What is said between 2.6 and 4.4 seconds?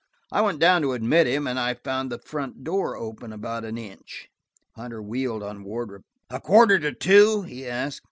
door open about an inch."